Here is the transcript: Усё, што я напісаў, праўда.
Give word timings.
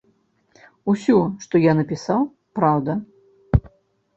Усё, 0.93 1.17
што 1.45 1.55
я 1.65 1.75
напісаў, 1.81 2.21
праўда. 2.61 2.91